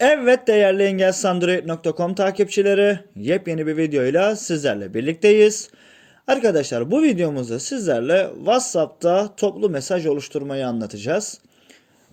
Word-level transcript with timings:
Evet 0.00 0.46
değerli 0.46 0.82
engelsandroid.com 0.82 2.14
takipçileri 2.14 2.98
yepyeni 3.16 3.66
bir 3.66 3.76
videoyla 3.76 4.36
sizlerle 4.36 4.94
birlikteyiz. 4.94 5.70
Arkadaşlar 6.26 6.90
bu 6.90 7.02
videomuzda 7.02 7.60
sizlerle 7.60 8.30
WhatsApp'ta 8.36 9.36
toplu 9.36 9.70
mesaj 9.70 10.06
oluşturmayı 10.06 10.66
anlatacağız. 10.66 11.40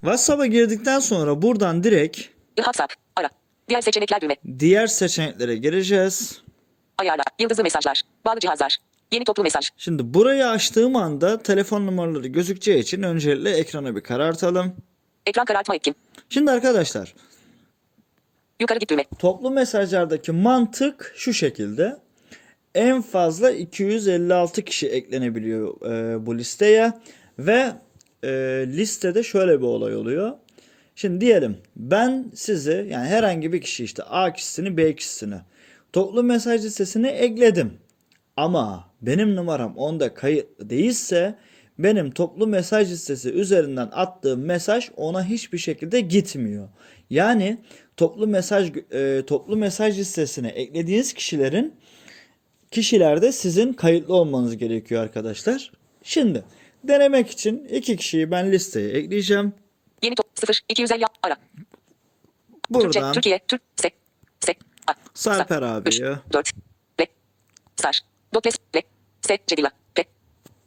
WhatsApp'a 0.00 0.46
girdikten 0.46 1.00
sonra 1.00 1.42
buradan 1.42 1.84
direkt 1.84 2.33
WhatsApp. 2.56 2.94
Ara. 3.16 3.30
Diğer 3.68 3.80
seçenekler 3.80 4.20
düğme. 4.20 4.36
diğer 4.58 4.86
seçeneklere 4.86 5.56
gireceğiz. 5.56 6.42
Ayarla. 6.98 7.22
Yıldızlı 7.38 7.62
mesajlar. 7.62 8.02
Bağlı 8.26 8.40
cihazlar. 8.40 8.76
Yeni 9.12 9.24
toplu 9.24 9.42
mesaj. 9.42 9.70
Şimdi 9.76 10.14
burayı 10.14 10.46
açtığım 10.46 10.96
anda 10.96 11.42
telefon 11.42 11.86
numaraları 11.86 12.28
gözükeceği 12.28 12.78
için 12.78 13.02
öncelikle 13.02 13.50
ekrana 13.50 13.96
bir 13.96 14.00
karartalım. 14.00 14.76
Ekran 15.26 15.44
karartma 15.44 15.74
etkin. 15.74 15.96
Şimdi 16.30 16.50
arkadaşlar 16.50 17.14
Yukarı 18.60 18.78
git 18.78 18.90
düğme. 18.90 19.04
Toplu 19.18 19.50
mesajlardaki 19.50 20.32
mantık 20.32 21.12
şu 21.16 21.32
şekilde. 21.32 21.96
En 22.74 23.02
fazla 23.02 23.50
256 23.50 24.62
kişi 24.62 24.88
eklenebiliyor 24.88 25.90
e, 25.90 26.26
bu 26.26 26.38
listeye 26.38 26.92
ve 27.38 27.72
e, 28.24 28.30
listede 28.66 29.22
şöyle 29.22 29.58
bir 29.60 29.66
olay 29.66 29.96
oluyor. 29.96 30.32
Şimdi 30.94 31.20
diyelim 31.20 31.56
ben 31.76 32.30
sizi 32.34 32.86
yani 32.90 33.08
herhangi 33.08 33.52
bir 33.52 33.60
kişi 33.60 33.84
işte 33.84 34.02
A 34.02 34.32
kişisini 34.32 34.76
B 34.76 34.96
kişisini 34.96 35.36
toplu 35.92 36.22
mesaj 36.22 36.64
listesine 36.64 37.08
ekledim. 37.10 37.72
Ama 38.36 38.90
benim 39.02 39.36
numaram 39.36 39.76
onda 39.76 40.14
kayıtlı 40.14 40.70
değilse 40.70 41.34
benim 41.78 42.10
toplu 42.10 42.46
mesaj 42.46 42.90
listesi 42.90 43.30
üzerinden 43.30 43.88
attığım 43.92 44.44
mesaj 44.44 44.90
ona 44.96 45.24
hiçbir 45.24 45.58
şekilde 45.58 46.00
gitmiyor. 46.00 46.68
Yani 47.10 47.58
toplu 47.96 48.26
mesaj 48.26 48.72
e, 48.92 49.22
toplu 49.26 49.56
mesaj 49.56 49.98
listesine 49.98 50.48
eklediğiniz 50.48 51.12
kişilerin 51.12 51.74
kişilerde 52.70 53.32
sizin 53.32 53.72
kayıtlı 53.72 54.14
olmanız 54.14 54.56
gerekiyor 54.56 55.02
arkadaşlar. 55.02 55.72
Şimdi 56.02 56.44
denemek 56.84 57.30
için 57.30 57.64
iki 57.64 57.96
kişiyi 57.96 58.30
ben 58.30 58.52
listeye 58.52 58.90
ekleyeceğim. 58.90 59.52
Yeni 60.44 60.48
top 60.48 60.56
0 60.56 60.60
250 60.68 61.06
ara. 61.22 61.36
Türkçe. 62.72 63.00
Buradan 63.00 63.12
Türkiye. 63.12 63.38
Türk. 63.48 63.62
Se. 63.76 63.90
Se. 64.40 64.54
A. 64.86 64.92
Sarper 65.14 65.62
Sa- 65.62 65.76
abiye. 65.76 66.10
Üç, 66.12 66.32
Dört. 66.32 66.50
Le. 67.00 67.06
Sar. 67.76 68.00
Dokles. 68.34 68.56
Le. 68.76 68.82
Se. 69.22 69.38
Cedila. 69.46 69.70
Pe. 69.94 70.04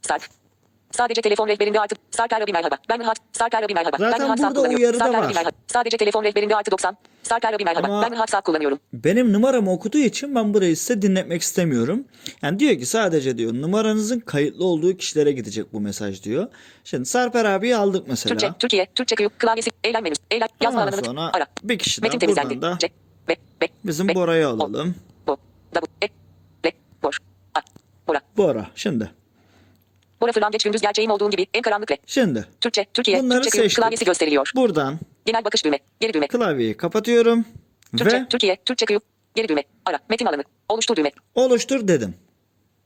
Sarp. 0.01 0.23
Sadece 0.97 1.21
telefon 1.21 1.47
rehberinde 1.47 1.79
artı. 1.79 1.95
Sarper 2.11 2.41
abi 2.41 2.51
merhaba. 2.51 2.77
Ben 2.89 2.99
Nihat. 2.99 3.17
Sarper 3.33 3.63
abi 3.63 3.73
merhaba. 3.73 3.97
Zaten 3.99 4.19
ben 4.19 4.25
Nihat 4.25 4.39
Sağ 4.39 4.53
kullanıyorum. 4.53 4.99
var. 4.99 5.07
abi 5.23 5.33
merhaba. 5.33 5.49
Sadece 5.67 5.97
telefon 5.97 6.23
rehberinde 6.23 6.55
artı 6.55 6.71
90. 6.71 6.97
Sarper 7.23 7.53
abi 7.53 7.63
merhaba. 7.63 7.87
Ama- 7.87 8.01
Ben 8.01 8.11
Nihat 8.11 8.29
Sağ 8.29 8.41
kullanıyorum. 8.41 8.79
benim 8.93 9.33
numaramı 9.33 9.71
okuduğu 9.71 9.97
için 9.97 10.35
ben 10.35 10.53
burayı 10.53 10.77
size 10.77 11.01
dinletmek 11.01 11.41
istemiyorum. 11.41 12.03
Yani 12.41 12.59
diyor 12.59 12.77
ki 12.79 12.85
sadece 12.85 13.37
diyor 13.37 13.53
numaranızın 13.53 14.19
kayıtlı 14.19 14.65
olduğu 14.65 14.97
kişilere 14.97 15.31
gidecek 15.31 15.73
bu 15.73 15.79
mesaj 15.79 16.23
diyor. 16.23 16.47
Şimdi 16.83 17.05
Sarper 17.05 17.45
abiyi 17.45 17.75
aldık 17.75 18.07
mesela. 18.07 18.29
Türkçe. 18.37 18.51
Türkiye. 18.59 18.85
Türkçe 18.95 19.15
kıyı. 19.15 19.29
Klavyesi. 19.29 19.71
Eylem 19.83 20.03
menüsü. 20.03 20.21
Eylem. 20.31 20.47
Yazma 20.61 20.81
alanını. 20.81 21.05
sonra 21.05 21.31
Ara. 21.33 21.45
bir 21.63 21.77
kişi 21.79 22.01
Metin 22.01 22.19
temizlendi. 22.19 22.61
da 22.61 22.77
C. 22.79 22.89
Be. 23.29 23.35
Be. 23.61 23.67
bizim 23.85 24.07
Be. 24.07 24.15
Bora'yı 24.15 24.47
alalım. 24.47 24.95
Bo. 25.27 25.37
Da. 25.75 25.81
Bu. 25.81 25.85
E. 26.01 26.07
Le. 26.65 26.71
Boş. 27.03 27.19
A. 27.55 27.59
Bora. 28.07 28.21
Bora 28.37 28.67
şimdi. 28.75 29.11
Bora 30.21 30.31
fırlan 30.31 30.51
geç 30.51 30.63
gündüz 30.63 30.81
gerçeğim 30.81 31.11
olduğum 31.11 31.29
gibi 31.29 31.47
en 31.53 31.61
karanlık 31.61 31.91
le. 31.91 31.97
Şimdi 32.05 32.45
Türkçe. 32.61 32.85
Türkiye. 32.93 33.19
Bunları 33.19 33.41
Türkçe 33.41 33.49
kıyı. 33.49 33.63
seçtik. 33.63 33.83
Klavyesi 33.83 34.05
gösteriliyor. 34.05 34.51
buradan 34.55 34.99
Genel 35.25 35.45
bakış 35.45 35.65
düğme. 35.65 35.79
Geri 35.99 36.13
düğme. 36.13 36.27
klavyeyi 36.27 36.77
kapatıyorum 36.77 37.45
Türkçe. 37.97 38.17
ve 38.21 38.27
Türkiye. 38.29 38.55
Türkçe 38.65 38.85
kıyı. 38.85 38.99
Geri 39.35 39.47
düğme. 39.47 39.63
Ara. 39.85 39.99
Metin 40.09 40.25
alanı. 40.25 40.43
Oluştur 40.69 40.95
düğme. 40.95 41.11
oluştur 41.35 41.87
dedim. 41.87 42.15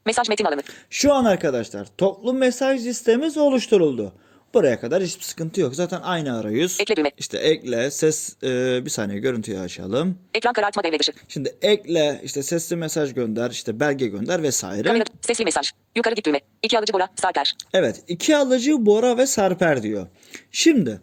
Mesaj 0.06 0.30
metin 0.30 0.46
alanı. 0.46 0.62
Şu 0.90 1.14
an 1.14 1.26
arkadaşlar 1.26 1.88
toplu 1.98 2.34
mesaj 2.34 2.86
listemiz 2.86 3.38
oluşturuldu. 3.38 4.14
Buraya 4.54 4.80
kadar 4.80 5.04
hiçbir 5.04 5.24
sıkıntı 5.24 5.62
yok. 5.62 5.76
Zaten 5.76 6.02
aynı 6.04 6.38
arayüz. 6.38 6.78
Ekle 6.80 6.96
düğme. 6.96 7.12
İşte 7.18 7.38
ekle, 7.38 7.92
ses, 7.92 8.36
e, 8.44 8.82
bir 8.86 8.90
saniye 8.90 9.20
görüntüyü 9.20 9.60
açalım. 9.60 10.18
Ekran 10.34 10.54
karartma 10.54 10.84
devre 10.84 11.00
dışı. 11.00 11.12
Şimdi 11.28 11.56
ekle, 11.62 12.22
işte 12.24 12.44
sesli 12.44 12.76
mesaj 12.76 13.14
gönder, 13.14 13.52
işte 13.52 13.80
belge 13.80 14.08
gönder 14.08 14.44
vesaire. 14.44 14.88
Kamera. 14.88 15.04
Sesli 15.22 15.46
mesaj. 15.46 15.72
Yukarı 15.96 16.16
git 16.16 16.26
düğme. 16.26 16.40
İki 16.64 16.78
alıcı 16.78 16.94
Bora. 16.94 17.08
Sarper. 17.16 17.56
Evet, 17.74 18.04
iki 18.08 18.38
alıcı 18.38 18.86
Bora 18.86 19.18
ve 19.18 19.26
Sarper 19.28 19.84
diyor. 19.84 20.08
Şimdi 20.52 21.02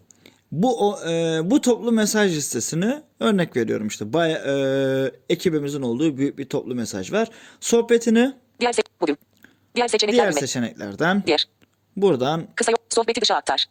bu 0.53 0.89
o, 0.89 1.09
e, 1.11 1.41
bu 1.51 1.61
toplu 1.61 1.93
mesaj 1.93 2.37
listesini 2.37 3.03
örnek 3.21 3.57
veriyorum 3.57 3.87
işte 3.89 4.13
baya, 4.13 4.39
e, 4.39 4.55
ekibimizin 5.29 5.83
olduğu 5.83 6.17
büyük 6.17 6.39
bir 6.39 6.45
toplu 6.49 6.75
mesaj 6.75 7.13
var. 7.13 7.29
Sohbetini 7.61 8.35
Diğer 8.61 8.73
se 8.73 8.83
bugün. 9.01 9.19
Diğer 9.75 9.89
seçenekler 9.89 10.23
diğer 10.23 10.33
seçeneklerden 10.33 11.23
Diğer. 11.27 11.49
buradan 11.97 12.47
Kısa. 12.55 12.73
Sohbeti 12.99 13.21
dışa 13.21 13.35
aktar. 13.35 13.67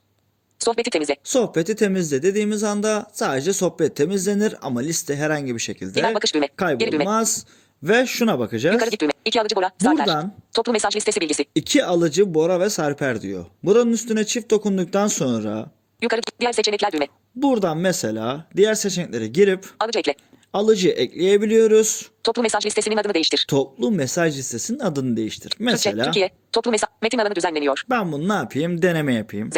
Sohbeti 0.59 0.89
temizle. 0.89 1.15
sohbeti 1.23 1.75
temizle 1.75 2.21
dediğimiz 2.21 2.63
anda 2.63 3.07
sadece 3.13 3.53
sohbet 3.53 3.95
temizlenir 3.95 4.55
ama 4.61 4.79
liste 4.79 5.15
herhangi 5.15 5.55
bir 5.55 5.59
şekilde 5.59 5.99
Genel 5.99 6.15
bakış 6.15 6.33
düğme. 6.33 6.47
Geri 6.57 6.79
düğme. 6.79 6.89
kaybolmaz. 6.89 7.45
Ve 7.83 8.05
şuna 8.05 8.39
bakacağız. 8.39 8.73
Yukarı 8.73 8.89
git 8.89 9.01
düğme. 9.01 9.11
İki 9.25 9.41
alıcı 9.41 9.55
Bora. 9.55 9.71
Sarper. 9.83 10.05
Buradan- 10.05 10.33
Toplu 10.53 10.71
mesaj 10.73 10.95
listesi 10.95 11.21
bilgisi. 11.21 11.45
İki 11.55 11.85
alıcı 11.85 12.33
Bora 12.33 12.59
ve 12.59 12.69
Sarper 12.69 13.21
diyor. 13.21 13.45
Buranın 13.63 13.91
üstüne 13.91 14.25
çift 14.25 14.51
dokunduktan 14.51 15.07
sonra 15.07 15.71
Yukarı. 16.01 16.21
Diğer 16.39 16.51
seçenekler 16.53 16.91
düğme. 16.91 17.07
buradan 17.35 17.77
mesela 17.77 18.47
diğer 18.55 18.73
seçeneklere 18.75 19.27
girip 19.27 19.65
Alıcı 19.79 19.99
ekle. 19.99 20.15
Alıcı 20.53 20.89
ekleyebiliyoruz. 20.89 22.11
Toplu 22.23 22.41
mesaj 22.41 22.65
listesinin 22.65 22.97
adını 22.97 23.13
değiştir. 23.13 23.45
Toplu 23.47 23.91
mesaj 23.91 24.37
listesinin 24.37 24.79
adını 24.79 25.17
değiştir. 25.17 25.49
Türkçe. 25.49 25.63
Mesela 25.63 26.05
Türkiye. 26.05 26.29
Toplu 26.51 26.71
mesaj. 26.71 26.89
Metin 27.01 27.17
alanı 27.17 27.35
düzenleniyor. 27.35 27.83
ben 27.89 28.11
bunu 28.11 28.29
ne 28.29 28.33
yapayım? 28.33 28.81
Deneme 28.81 29.13
yapayım. 29.13 29.51
Z. 29.51 29.55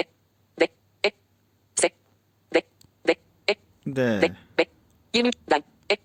De. 0.59 0.67
E. 1.05 1.11
Se. 1.75 1.89
De. 2.53 2.61
De. 3.07 3.15
E. 3.49 3.55
De. 3.87 4.21
De. 4.21 4.31
Be. 4.57 4.65
23. 5.13 5.35
Den. 5.51 5.63
E. 5.91 5.95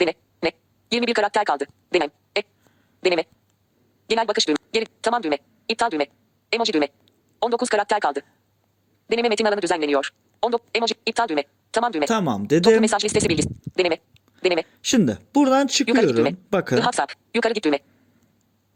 Dene. 0.00 0.12
Ne. 0.42 0.52
21 0.92 1.14
karakter 1.14 1.44
kaldı. 1.44 1.64
Denem. 1.94 2.08
E. 2.38 2.42
Deneme. 3.04 3.24
Genel 4.08 4.28
bakış 4.28 4.48
düğme. 4.48 4.56
Geri. 4.72 4.86
Tamam 5.02 5.22
düğme. 5.22 5.38
İptal 5.68 5.90
düğme. 5.90 6.06
Emoji 6.52 6.72
düğme. 6.72 6.88
19 7.40 7.68
karakter 7.68 8.00
kaldı. 8.00 8.20
Deneme 9.10 9.28
metin 9.28 9.44
alanı 9.44 9.62
düzenleniyor. 9.62 10.10
19. 10.42 10.66
Emoji. 10.74 10.94
İptal 11.06 11.28
düğme. 11.28 11.44
Tamam 11.72 11.92
düğme. 11.92 12.06
Tamam 12.06 12.42
Toplu 12.42 12.64
dedim. 12.64 12.80
mesaj 12.80 13.04
listesi 13.04 13.28
bilgisi. 13.28 13.48
Deneme. 13.78 13.98
Deneme. 14.44 14.62
Şimdi 14.82 15.18
buradan 15.34 15.52
Yukarı 15.60 15.66
git 15.66 15.72
çıkıyorum. 15.76 16.36
Bakın 16.52 16.76
WhatsApp. 16.76 17.12
Yukarı 17.34 17.52
git 17.52 17.64
düğme. 17.64 17.78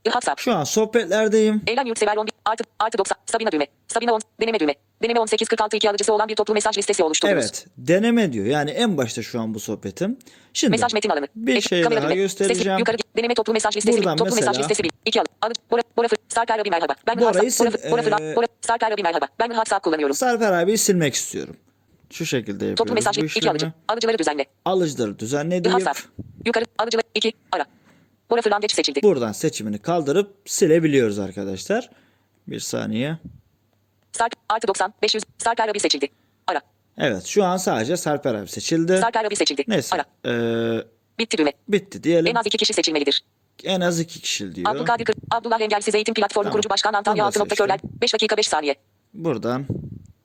WhatsApp. 0.05 0.41
şu 0.41 0.53
an 0.55 0.65
sohbetlerdeyim. 0.65 1.63
Eylem 1.67 1.87
yurtsever 1.87 2.17
11 2.17 2.33
artı 2.45 2.65
artı 2.79 2.99
90 2.99 3.17
Sabina 3.27 3.53
düğme. 3.53 3.67
Sabina 3.89 4.13
10 4.15 4.21
deneme 4.41 4.61
düğme. 4.61 4.75
Deneme 5.03 5.21
18 5.21 5.49
46 5.49 5.77
2 5.77 5.91
alıcısı 5.91 6.13
olan 6.13 6.29
bir 6.29 6.37
toplu 6.37 6.55
mesaj 6.55 6.79
listesi 6.79 7.03
oluşturunuz. 7.05 7.35
Evet 7.45 7.67
deneme 7.79 8.33
diyor. 8.33 8.47
Yani 8.47 8.71
en 8.71 8.97
başta 8.97 9.23
şu 9.23 9.41
an 9.41 9.55
bu 9.55 9.61
sohbetim. 9.61 10.19
Şimdi 10.53 10.71
Mesaj 10.71 10.95
metin 10.95 11.09
alanı. 11.11 11.29
bir 11.37 11.57
Ek- 11.57 11.69
şey 11.69 11.83
kamera 11.83 12.01
daha 12.01 12.11
düğme. 12.11 12.17
göstereceğim. 12.17 12.59
Sesi, 12.65 12.79
yukarı. 12.79 12.97
Deneme 13.17 13.35
toplu 13.35 13.53
mesaj 13.53 13.77
listesi. 13.77 13.99
Buradan 13.99 14.17
toplu 14.17 14.35
mesaj 14.35 14.47
mesela- 14.49 14.59
listesi 14.63 14.83
bil. 14.85 14.91
İki 15.05 15.21
alıcı. 15.21 15.33
Alıcı. 15.43 15.61
Bora, 15.71 15.83
Bora, 15.97 16.07
Sarper 16.29 16.59
abi 16.59 16.71
merhaba. 16.71 16.95
Ben 17.07 17.19
Bora, 17.21 17.35
Bora, 17.35 18.37
Bora, 18.37 18.47
Sarper 18.61 18.93
abi 18.93 19.03
merhaba. 19.03 19.27
Ben 19.41 19.47
WhatsApp 19.47 19.85
kullanıyorum. 19.85 20.17
Sarper 20.17 20.53
abiyi 20.53 20.79
silmek 20.79 21.15
istiyorum. 21.15 21.57
Şu 22.13 22.27
şekilde 22.27 22.53
yapıyoruz 22.53 22.77
Toplu 22.79 22.95
mesaj 22.95 23.19
bu 23.19 23.25
iki 23.25 23.51
alıcı. 23.51 23.73
Alıcıları 23.89 24.19
düzenle. 24.19 24.47
Alıcıları 24.65 25.19
düzenle 25.19 25.65
deyip 25.65 25.79
WhatsApp. 25.79 26.13
Yukarı 26.47 26.65
alıcıları 26.79 27.07
2 27.15 27.33
ara. 27.53 27.65
Bora 28.31 28.43
Fırlangeç 28.43 28.73
seçildi. 28.75 29.03
buradan 29.03 29.33
seçimini 29.33 29.79
kaldırıp 29.79 30.37
silebiliyoruz 30.47 31.19
arkadaşlar. 31.19 31.91
Bir 32.49 32.61
saniye. 32.61 33.19
Sarp 34.13 34.33
artı 34.49 34.69
90 34.69 34.95
500 35.03 35.25
Sarper 35.39 35.69
abi 35.69 35.81
seçildi. 35.81 36.09
Ara. 36.47 36.61
Evet 36.99 37.25
şu 37.27 37.45
an 37.45 37.57
sadece 37.57 37.97
Sarper 37.97 38.35
abi 38.35 38.49
seçildi. 38.49 38.99
Sarper 38.99 39.25
abi 39.25 39.37
seçildi. 39.37 39.65
Neyse. 39.69 39.97
Ara. 39.97 40.05
eee, 40.25 40.85
Bitti 41.19 41.39
düğme. 41.39 41.53
bitti 41.69 42.03
diyelim. 42.05 42.27
En 42.27 42.35
az 42.35 42.47
iki 42.47 42.57
kişi 42.57 42.73
seçilmelidir. 42.73 43.25
En 43.65 43.81
az 43.81 44.01
iki 44.01 44.21
kişi 44.21 44.55
diyor. 44.55 44.71
Abdülkadir 44.71 45.05
Kır, 45.05 45.15
Abdullah 45.31 45.61
Engelsiz 45.61 45.95
Eğitim 45.95 46.15
Platformu 46.15 46.45
Tamam. 46.45 46.53
kurucu 46.53 46.71
başkan 46.71 46.93
Antalya 46.93 47.25
6 47.25 47.41
nokta 47.41 47.55
körler. 47.55 47.81
5 48.03 48.15
dakika 48.15 48.37
5 48.37 48.49
saniye. 48.49 48.75
Buradan 49.15 49.67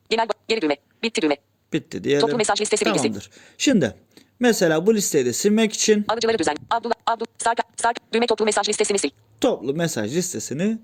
Genel 0.10 0.28
geri 0.48 0.62
düğme. 0.62 0.78
Bitti 1.04 1.22
düğme. 1.22 1.38
Bitti 1.76 2.04
diyelim. 2.04 2.22
Toplu 2.22 2.38
mesaj 2.38 2.62
listesi 2.62 2.86
bilgisi. 2.86 3.04
Tamamdır. 3.04 3.30
Şimdi 3.58 3.96
mesela 4.40 4.86
bu 4.86 4.96
listeyi 4.96 5.26
de 5.26 5.34
silmek 5.34 5.74
için 5.74 6.06
Alıcıları 6.08 6.40
düzen. 6.40 6.56
Abdullah 6.70 6.96
Abdul 7.06 7.26
Sarp 7.38 7.60
Sarp 7.78 7.98
düğme 8.14 8.28
toplu 8.28 8.46
mesaj 8.46 8.70
listesini 8.70 9.00
sil. 9.04 9.12
toplu 9.42 9.74
mesaj 9.74 10.16
listesini 10.16 10.78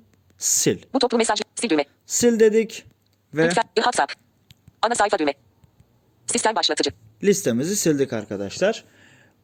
sil. 0.62 0.80
Bu 0.94 1.00
toplu 1.00 1.18
mesaj 1.18 1.40
sil 1.60 1.70
düğme. 1.70 1.86
Sil 2.18 2.36
dedik 2.40 2.86
ve 3.34 3.48
Lütfen 3.48 3.64
WhatsApp. 3.76 4.14
Ana 4.82 4.96
sayfa 4.96 5.20
düğme. 5.20 5.34
Sistem 6.28 6.56
başlatıcı. 6.56 6.90
listemizi 7.24 7.76
sildik 7.76 8.14
arkadaşlar. 8.14 8.84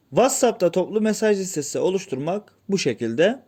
WhatsApp'ta 0.10 0.72
toplu 0.72 1.02
mesaj 1.02 1.40
listesi 1.40 1.80
oluşturmak 1.80 2.54
bu 2.70 2.78
şekilde. 2.78 3.44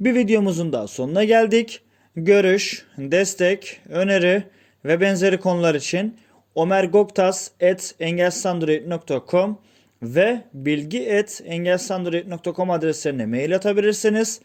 Bir 0.00 0.14
videomuzun 0.14 0.72
daha 0.72 0.86
sonuna 0.88 1.24
geldik. 1.24 1.82
Görüş, 2.16 2.86
destek, 2.98 3.80
öneri 3.88 4.44
ve 4.84 5.00
benzeri 5.00 5.40
konular 5.40 5.74
için 5.74 6.18
omergoktas.engelsandroid.com 6.60 9.58
ve 10.02 10.40
bilgi.engelsandroid.com 10.54 12.70
adreslerine 12.70 13.26
mail 13.26 13.56
atabilirsiniz. 13.56 14.40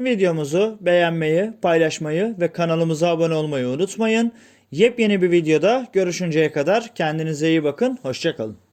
Videomuzu 0.00 0.78
beğenmeyi, 0.80 1.52
paylaşmayı 1.62 2.34
ve 2.40 2.52
kanalımıza 2.52 3.08
abone 3.08 3.34
olmayı 3.34 3.66
unutmayın. 3.66 4.32
Yepyeni 4.70 5.22
bir 5.22 5.30
videoda 5.30 5.86
görüşünceye 5.92 6.52
kadar 6.52 6.94
kendinize 6.94 7.48
iyi 7.48 7.64
bakın. 7.64 7.98
Hoşçakalın. 8.02 8.69